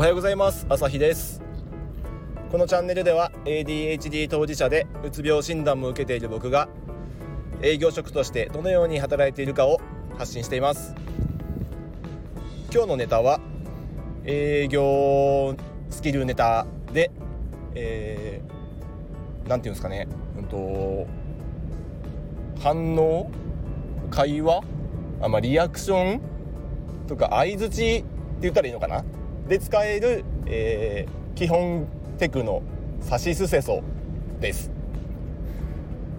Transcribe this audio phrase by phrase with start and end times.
[0.00, 0.64] おはようございます。
[0.70, 1.42] 朝日です。
[2.50, 6.70] このチャンネルでは ADHD 当事者でうつ病診断も受けている僕が
[7.60, 9.78] 営業職としてどのように働いているかを
[10.16, 10.94] 発信しています。
[12.72, 13.40] 今日のネタは
[14.24, 15.54] 営業
[15.90, 17.10] スキルネタで、
[17.74, 20.08] えー、なんていうんですかね、
[20.38, 21.06] うんと、
[22.62, 23.30] 反応
[24.10, 24.62] 会話
[25.20, 26.22] あ、まあ、リアクション
[27.06, 28.04] とか相づちって
[28.40, 29.04] 言ったらいいのかな。
[29.50, 32.62] で使える、えー、基本テクの
[33.00, 33.82] サシスセソ
[34.40, 34.70] です。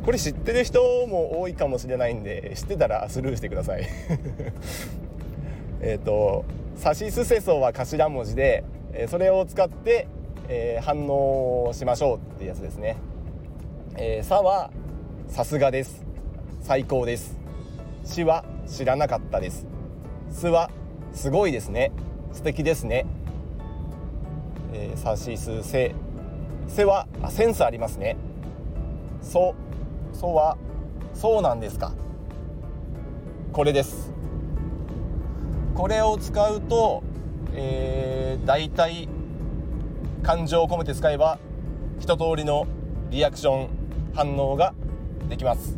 [0.04, 3.88] これ知ってる人も多いかもしれないんで知ってたらスルーしてください。
[5.80, 6.44] えっと
[6.76, 8.66] サシスセソは頭文字で
[9.07, 10.07] それを使って、
[10.49, 12.98] えー、反応しましょうってやつですね
[13.95, 14.71] 「えー、さ」は
[15.29, 16.05] さすがです。
[16.59, 17.40] 最高です
[18.04, 19.66] 「し」は知らなかったです
[20.32, 20.70] 「す」は
[21.13, 21.93] すごいですね。
[22.34, 23.05] 素敵ですね。
[24.74, 25.94] えー、サシスセ
[26.68, 28.18] セはあセンスありますね。
[29.22, 29.55] ソ
[30.13, 30.58] ソは
[31.13, 31.91] そうなんですか。
[33.54, 34.13] これです。
[35.76, 37.04] これを使うと、
[37.54, 39.10] えー、大体
[40.24, 41.40] 感情を込めて使えば
[42.00, 42.68] 一通りの
[43.10, 43.70] リアクション
[44.13, 44.74] 反応が
[45.30, 45.78] できます。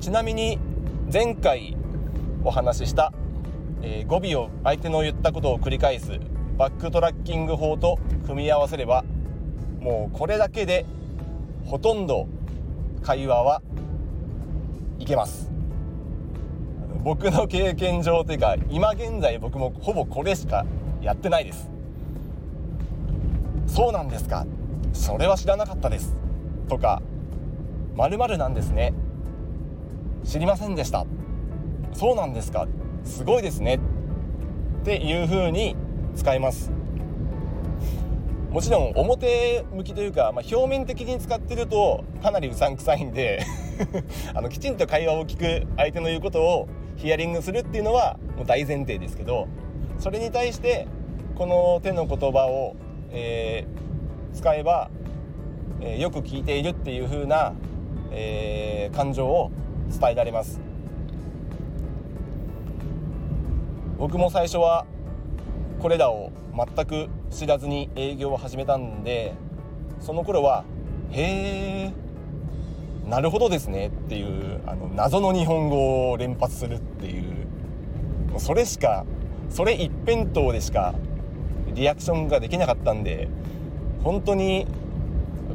[0.00, 0.58] ちなみに
[1.12, 1.76] 前回
[2.42, 3.12] お話しした、
[3.82, 6.18] えー、語尾を相手の言ったことを繰り返す
[6.60, 9.02] バックトラッキング法と組み合わせれば
[9.80, 10.84] もうこれだけで
[11.64, 12.28] ほとんど
[13.00, 13.62] 会話は
[14.98, 15.50] いけます。
[17.02, 20.66] 僕の経験上というか今現在僕もほぼこれしか
[21.00, 21.70] やってないです。
[23.66, 24.44] そうなんですか。
[24.92, 26.14] それは知らなかったです。
[26.68, 27.00] とか
[27.96, 28.92] まるなんですね。
[30.24, 31.06] 知りませんでした。
[31.94, 32.68] そうなんですか。
[33.02, 33.76] すごいですね。
[34.82, 35.74] っていう風に
[36.16, 36.70] 使えます。
[38.50, 43.44] もちろん表向きというか、まあ、表面的に使ってるとかなりうさんくさいんで
[44.34, 49.46] あのきちんと会話を聞く相手の言うことをヒアリングするっていうのはもう大前提ですけど
[50.00, 50.88] それに対して
[51.36, 52.74] この手の言葉を、
[53.12, 54.90] えー、使えば、
[55.80, 57.52] えー、よく聞いているっていう風な、
[58.10, 59.52] えー、感情を
[59.90, 60.60] 伝えられます。
[63.98, 64.86] 僕も最初は
[65.80, 69.34] これらを全く知らずに営業を始めたんで
[70.00, 70.64] その頃は
[71.10, 71.92] 「へえ
[73.08, 77.46] なるほどですね」っていうあの謎の日本語を連発するっていう
[78.38, 79.06] それしか
[79.48, 80.94] それ一辺倒でしか
[81.74, 83.28] リアクションができなかったんで
[84.04, 84.66] 本当に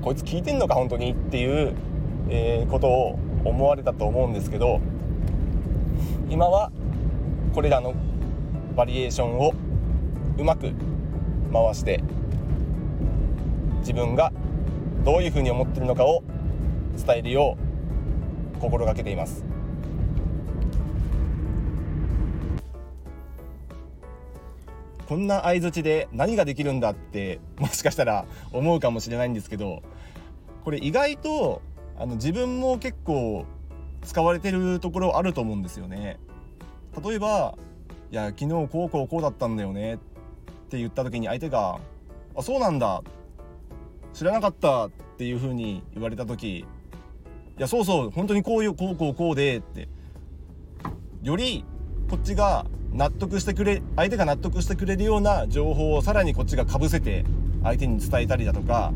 [0.01, 1.73] こいつ聞いてんのか本当にっていう、
[2.29, 4.79] え、ことを思われたと思うんですけど
[6.29, 6.71] 今は
[7.53, 7.93] これらの
[8.75, 9.53] バリエーションを
[10.37, 10.73] うまく
[11.51, 12.03] 回して
[13.79, 14.31] 自分が
[15.03, 16.23] どういうふうに思ってるのかを
[16.97, 17.57] 伝えるよ
[18.57, 19.45] う心がけています
[25.07, 29.83] こんな相づちで何ができるんだってもしかしたら思うかもしれないんですけど
[30.63, 31.61] これ意外と
[31.97, 33.45] あの自分も結構
[34.03, 36.19] 使われてるところあると思うんですよね。
[37.03, 37.57] 例えば
[38.11, 39.99] 「いや昨日こうこうこうだったんだよね」
[40.65, 41.79] って言った時に相手が
[42.35, 43.03] 「あそうなんだ。
[44.13, 46.65] 知らなかった」っていう風に言われた時「い
[47.57, 49.87] やそうそう本当にこういうこうこうこうで」って。
[51.25, 51.65] より
[52.07, 57.25] こっちが納得してくれ相手が納得してくれるような情報をさらにこっちがかぶせて
[57.63, 58.93] 相手に伝えたりだとか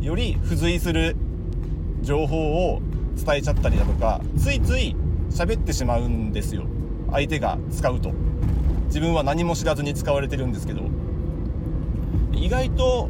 [0.00, 1.16] より付随する
[2.00, 2.80] 情報を
[3.14, 4.96] 伝えちゃったりだとかついつい
[5.30, 6.64] 喋ってしまうんですよ。
[7.10, 8.10] 相手が使うと。
[8.86, 10.82] 自分は何も知らずに使われてるんですけど
[12.32, 13.08] 意外と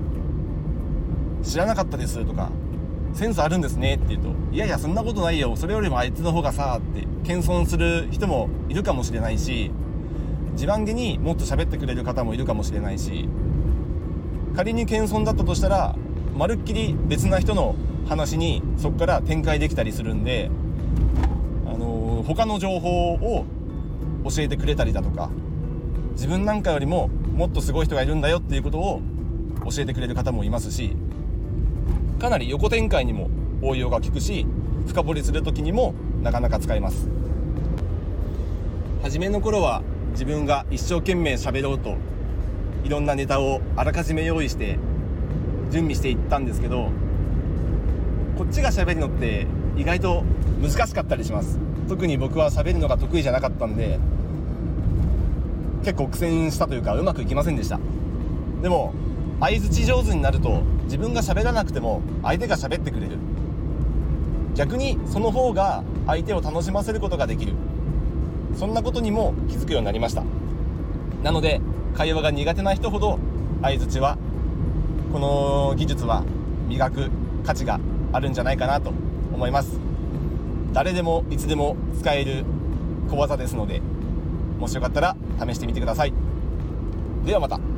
[1.43, 2.51] 知らなかったですとか
[3.13, 5.57] センスあるんですねって言うといやいやそんなことないよ。
[5.57, 9.71] それよりもあいつの方がさって謙遜する人もいるかもしれないし
[10.53, 13.29] 自慢げにもっと喋ってくれる方もいるかもしれないし
[14.55, 15.97] 仮に謙遜だったとしたら
[16.37, 17.75] まるっきり別な人の
[18.09, 20.51] 話にそこから展開できたりするんで、
[21.67, 23.45] あのー、他の情報を
[24.25, 25.31] 教えてくれたりだとか
[26.17, 29.03] 自分なんかよりももっとすごい人がいるんだよっていうことを
[29.71, 30.97] 教えてくれる方もいますし
[32.19, 33.29] かなり横展開にも
[33.61, 34.47] 応用が利くし
[34.87, 37.09] 深掘りする時にもなかなか使えます。
[39.03, 39.83] 初めの頃は
[40.13, 41.97] 自分が一生懸命喋ろうと
[42.83, 44.79] いろんなネタをあらかじめ用意して
[45.71, 46.91] 準備していったんですけど
[48.39, 49.47] こっちが喋るのって
[49.77, 50.25] 意外と
[50.63, 51.59] 難しかったりします。
[51.89, 53.99] 特に僕は喋るのが得意じゃなかったんで
[55.87, 57.79] 結構苦戦したというかうまくいきませんでした。
[58.61, 58.93] でも
[59.39, 63.19] 相づち上手になると自分が喋らなくても相手が喋ってくれる。
[64.57, 67.53] 逆にその方が相手を楽しませることができる。
[68.57, 70.25] そんなことにも気づくようになりました。
[71.23, 71.61] なので
[71.95, 73.21] 会話が苦手な人ほど
[73.63, 74.19] 相づちは
[75.13, 76.25] この技術は
[76.67, 77.11] 磨く
[77.45, 77.79] 価値が
[78.13, 78.93] あるんじゃないかなと
[79.33, 79.79] 思います。
[80.73, 82.45] 誰でもいつでも使える
[83.09, 83.81] 小技ですので
[84.59, 86.13] もしよかったら試してみてください。
[87.25, 87.76] ではまた。